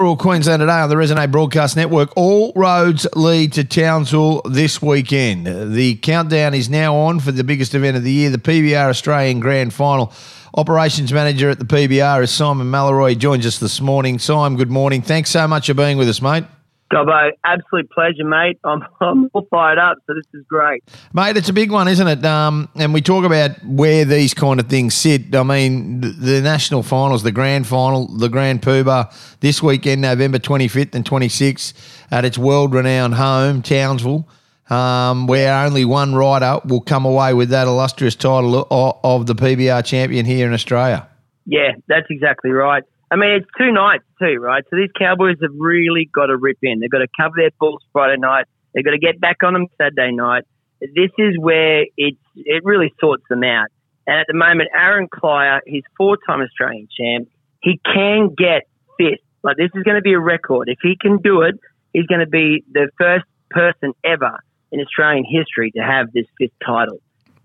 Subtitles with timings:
[0.00, 2.16] Rural Queensland today on the Resonate Broadcast Network.
[2.16, 5.74] All roads lead to Townsville this weekend.
[5.74, 9.40] The countdown is now on for the biggest event of the year, the PBR Australian
[9.40, 10.10] Grand Final.
[10.54, 13.14] Operations Manager at the PBR is Simon Mallory.
[13.14, 14.18] Joins us this morning.
[14.18, 15.02] Simon, good morning.
[15.02, 16.44] Thanks so much for being with us, mate.
[16.92, 18.58] Gobbo, absolute pleasure, mate.
[18.64, 20.82] I'm, I'm all fired up, so this is great.
[21.12, 22.24] Mate, it's a big one, isn't it?
[22.24, 25.34] Um, and we talk about where these kind of things sit.
[25.34, 30.38] I mean, the, the national finals, the grand final, the Grand Poobah, this weekend, November
[30.38, 31.74] 25th and 26th,
[32.10, 34.28] at its world renowned home, Townsville,
[34.68, 39.34] um, where only one rider will come away with that illustrious title of, of the
[39.34, 41.08] PBR champion here in Australia.
[41.46, 42.84] Yeah, that's exactly right.
[43.10, 44.62] I mean, it's two nights too, right?
[44.70, 46.78] So these Cowboys have really got to rip in.
[46.78, 48.46] They've got to cover their balls Friday night.
[48.72, 50.44] They've got to get back on them Saturday night.
[50.80, 53.66] This is where it it really sorts them out.
[54.06, 57.28] And at the moment, Aaron Kleier, he's four-time Australian champ.
[57.62, 58.62] He can get
[58.96, 59.20] fifth.
[59.42, 60.68] Like this is going to be a record.
[60.68, 61.56] If he can do it,
[61.92, 64.38] he's going to be the first person ever
[64.72, 67.00] in Australian history to have this fifth title.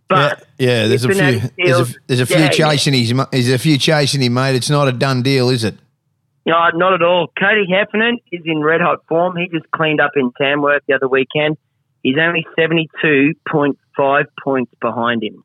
[0.08, 3.00] But yeah, yeah there's a few there's a, there's a few yeah, chasing yeah.
[3.00, 4.56] he's there's a few chasing him, mate.
[4.56, 5.76] It's not a done deal, is it?
[6.46, 7.28] No, not at all.
[7.40, 9.36] Cody Heffernan is in red hot form.
[9.36, 11.58] He just cleaned up in Tamworth the other weekend.
[12.04, 15.44] He's only seventy two point five points behind him,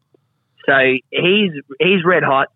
[0.67, 0.75] so
[1.11, 2.49] he's he's red hot.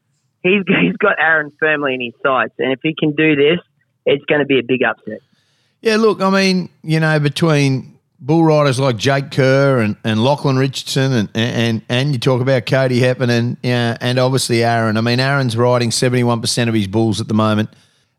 [0.43, 3.61] He's he's got Aaron firmly in his sights, and if he can do this,
[4.05, 5.21] it's going to be a big upset.
[5.81, 7.94] Yeah, look, I mean, you know, between
[8.25, 12.65] bull riders like Jake Kerr and, and Lachlan Richardson and, and and you talk about
[12.67, 14.97] Cody Heppen and yeah, and obviously Aaron.
[14.97, 17.71] I mean, Aaron's riding seventy one percent of his bulls at the moment,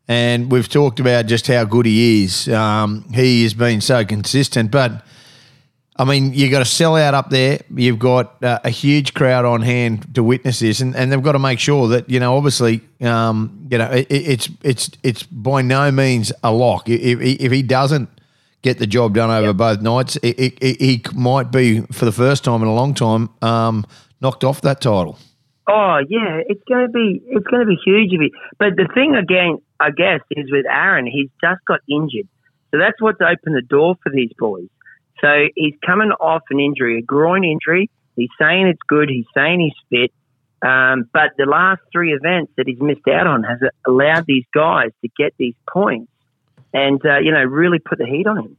[0.07, 2.47] and we've talked about just how good he is.
[2.49, 5.03] Um, he has been so consistent, but.
[5.97, 7.61] I mean, you've got a sellout up there.
[7.73, 11.31] You've got uh, a huge crowd on hand to witness this, and, and they've got
[11.31, 12.35] to make sure that you know.
[12.35, 16.89] Obviously, um, you know, it, it's it's it's by no means a lock.
[16.89, 18.09] If, if he doesn't
[18.65, 19.57] get the job done over yep.
[19.57, 20.17] both nights.
[20.23, 23.85] He might be, for the first time in a long time, um,
[24.21, 25.19] knocked off that title.
[25.67, 28.31] Oh yeah, it's going to be it's going to be huge of it.
[28.59, 32.27] But the thing again, I guess, is with Aaron, he's just got injured,
[32.71, 34.67] so that's what's opened the door for these boys.
[35.21, 37.89] So he's coming off an injury, a groin injury.
[38.15, 39.09] He's saying it's good.
[39.09, 40.11] He's saying he's fit.
[40.67, 44.91] Um, but the last three events that he's missed out on has allowed these guys
[45.01, 46.11] to get these points
[46.75, 48.57] and uh, you know really put the heat on him.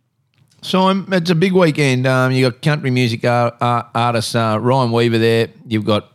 [0.63, 2.07] So it's a big weekend.
[2.07, 5.49] Um, you got country music art, art, artist uh, Ryan Weaver there.
[5.67, 6.11] You've got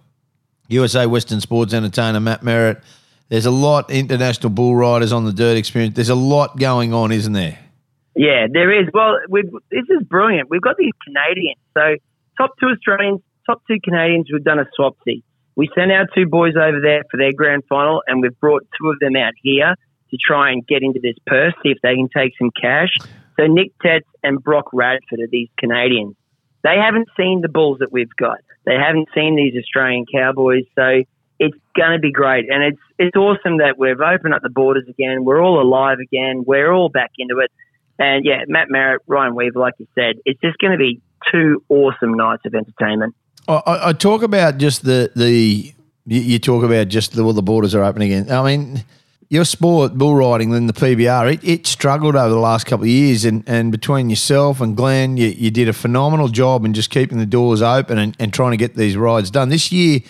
[0.68, 2.82] USA Western Sports entertainer Matt Merritt.
[3.30, 5.96] There's a lot international bull riders on the dirt experience.
[5.96, 7.58] There's a lot going on, isn't there?
[8.14, 8.90] Yeah, there is.
[8.94, 9.20] Well,
[9.70, 10.50] this is brilliant.
[10.50, 11.60] We've got these Canadians.
[11.74, 11.96] So
[12.38, 14.28] top two Australians, top two Canadians.
[14.34, 15.24] We've done a swapsy.
[15.56, 18.90] We sent our two boys over there for their grand final, and we've brought two
[18.90, 19.76] of them out here
[20.12, 22.96] to try and get into this purse, see if they can take some cash.
[23.40, 26.16] So Nick Tetz and Brock Radford are these Canadians.
[26.64, 28.40] They haven't seen the bulls that we've got.
[28.66, 30.66] They haven't seen these Australian cowboys.
[30.76, 31.02] So
[31.40, 32.46] it's going to be great.
[32.52, 35.26] And it's, it's awesome that we've opened up the borders again.
[35.26, 36.44] We're all alive again.
[36.46, 37.52] We're all back into it.
[37.98, 41.02] And yeah, Matt Merritt, Ryan Weaver, like you said, it's just going to be
[41.32, 43.16] two awesome nights of entertainment.
[43.48, 45.74] I, I talk about just the, the
[46.06, 48.32] you talk about just the, well, the borders are open again.
[48.32, 48.84] I mean,
[49.32, 52.90] your sport, bull riding, then the PBR, it, it struggled over the last couple of
[52.90, 53.24] years.
[53.24, 57.18] And, and between yourself and Glenn, you, you did a phenomenal job in just keeping
[57.18, 59.48] the doors open and, and trying to get these rides done.
[59.48, 60.02] This year,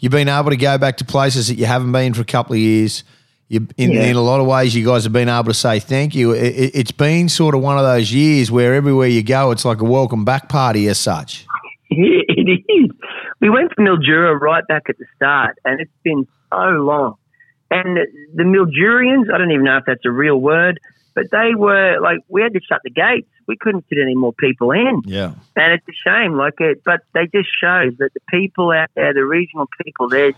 [0.00, 2.52] you've been able to go back to places that you haven't been for a couple
[2.52, 3.04] of years.
[3.48, 4.04] You, in, yeah.
[4.04, 6.32] in a lot of ways, you guys have been able to say thank you.
[6.32, 9.80] It, has been sort of one of those years where everywhere you go, it's like
[9.80, 11.46] a welcome back party as such.
[11.90, 12.90] it is.
[13.40, 17.16] We went to Mildura right back at the start, and it's been so long
[17.70, 17.98] and
[18.34, 20.80] the Mildurians, I don't even know if that's a real word,
[21.14, 23.28] but they were like, we had to shut the gates.
[23.46, 25.02] We couldn't fit any more people in.
[25.04, 25.34] Yeah.
[25.56, 26.36] And it's a shame.
[26.36, 30.32] Like it, but they just show that the people out there, the regional people, they're,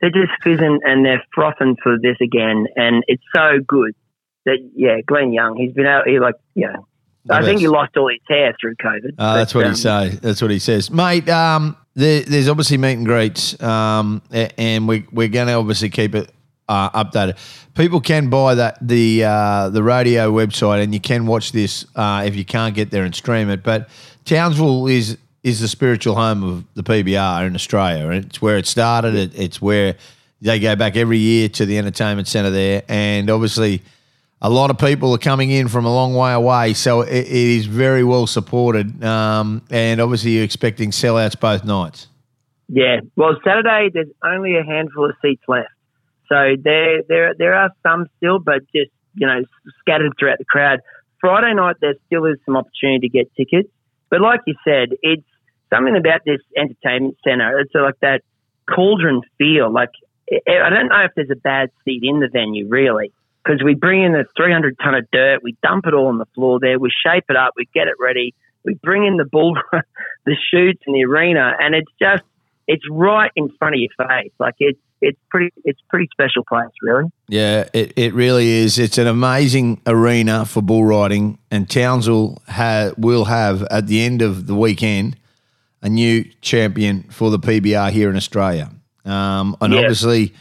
[0.00, 2.66] they're just fizzing and they're frothing for this again.
[2.76, 3.94] And it's so good
[4.46, 6.72] that, yeah, Glenn Young, he's been out here like, yeah.
[6.72, 6.86] know,
[7.30, 7.46] I best.
[7.46, 9.14] think he lost all his hair through COVID.
[9.18, 10.08] Uh, that's what um, he say.
[10.08, 11.28] That's what he says, mate.
[11.28, 16.14] Um, there, there's obviously meet and greets, um, and we, we're going to obviously keep
[16.14, 16.32] it
[16.72, 17.36] uh, updated.
[17.74, 22.24] People can buy that the uh, the radio website, and you can watch this uh,
[22.26, 23.62] if you can't get there and stream it.
[23.62, 23.88] But
[24.24, 28.10] Townsville is is the spiritual home of the PBR in Australia.
[28.10, 29.14] It's where it started.
[29.14, 29.96] It, it's where
[30.40, 33.82] they go back every year to the entertainment centre there, and obviously.
[34.44, 37.28] A lot of people are coming in from a long way away, so it, it
[37.28, 39.04] is very well supported.
[39.04, 42.08] Um, and obviously, you're expecting sellouts both nights.
[42.66, 45.68] Yeah, well, Saturday there's only a handful of seats left.
[46.32, 49.42] So there, there, there are some still, but just you know,
[49.80, 50.80] scattered throughout the crowd.
[51.20, 53.68] Friday night, there still is some opportunity to get tickets.
[54.10, 55.26] But like you said, it's
[55.72, 57.58] something about this entertainment centre.
[57.60, 58.22] It's like that
[58.72, 59.70] cauldron feel.
[59.70, 59.90] Like,
[60.30, 63.12] eh, eh, I don't know if there's a bad seat in the venue, really,
[63.44, 66.26] because we bring in the 300 ton of dirt, we dump it all on the
[66.34, 68.34] floor there, we shape it up, we get it ready,
[68.64, 69.56] we bring in the bull,
[70.26, 72.24] the chutes in the arena, and it's just,
[72.66, 74.32] it's right in front of your face.
[74.38, 77.04] Like, it's, it's pretty it's pretty special place, really.
[77.28, 78.78] Yeah, it, it really is.
[78.78, 84.22] It's an amazing arena for bull riding, and Townsville ha- will have at the end
[84.22, 85.16] of the weekend
[85.82, 88.70] a new champion for the PBR here in Australia.
[89.04, 90.32] Um, and obviously,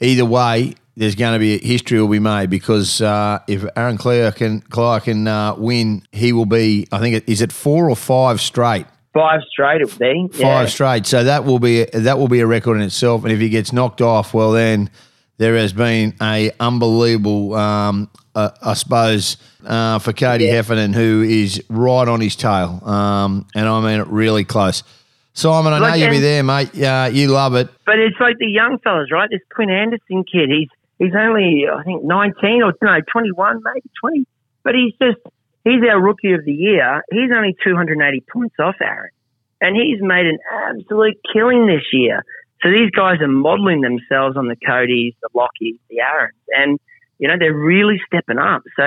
[0.00, 4.36] either way, there's going to be history will be made because uh, if Aaron Clark
[4.36, 6.86] can Clark can uh, win, he will be.
[6.92, 10.28] I think it, is it four or five straight Five straight it will be.
[10.32, 10.66] Five yeah.
[10.66, 11.06] straight.
[11.06, 13.22] So that will be that will be a record in itself.
[13.22, 14.90] And if he gets knocked off, well then
[15.38, 20.54] there has been a unbelievable, um, uh, I suppose, uh, for Cody yeah.
[20.54, 24.82] Heffernan, who is right on his tail, um, and I mean it really close.
[25.32, 26.80] Simon, I know you'll be there, mate.
[26.80, 27.68] Uh, you love it.
[27.84, 29.28] But it's like the young fellas, right?
[29.28, 30.68] This Quinn Anderson kid, he's
[30.98, 34.26] he's only I think nineteen or no twenty one, maybe twenty,
[34.62, 35.18] but he's just
[35.64, 37.02] He's our rookie of the year.
[37.10, 39.10] He's only 280 points off Aaron.
[39.60, 42.22] And he's made an absolute killing this year.
[42.62, 46.34] So these guys are modeling themselves on the Codys, the Lockies, the Aarons.
[46.48, 46.78] And,
[47.18, 48.62] you know, they're really stepping up.
[48.76, 48.82] So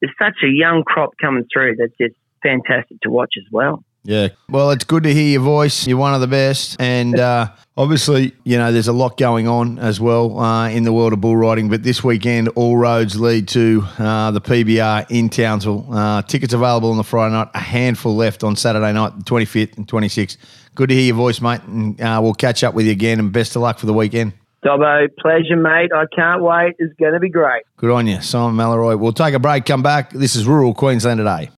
[0.00, 3.84] there's such a young crop coming through that's just fantastic to watch as well.
[4.04, 4.28] Yeah.
[4.48, 5.86] Well, it's good to hear your voice.
[5.86, 6.76] You're one of the best.
[6.80, 10.92] And uh, obviously, you know, there's a lot going on as well uh, in the
[10.92, 11.68] world of bull riding.
[11.68, 15.86] But this weekend, all roads lead to uh, the PBR in Townsville.
[15.92, 19.76] Uh, tickets available on the Friday night, a handful left on Saturday night, the 25th
[19.76, 20.36] and 26th.
[20.74, 21.62] Good to hear your voice, mate.
[21.62, 23.20] And uh, we'll catch up with you again.
[23.20, 24.32] And best of luck for the weekend.
[24.64, 25.90] Dobbo, pleasure, mate.
[25.92, 26.74] I can't wait.
[26.78, 27.62] It's going to be great.
[27.76, 28.94] Good on you, Simon Mallory.
[28.94, 30.10] We'll take a break, come back.
[30.10, 31.50] This is Rural Queensland today.